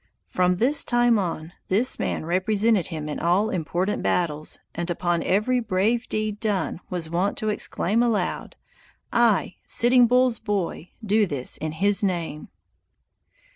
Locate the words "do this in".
11.05-11.73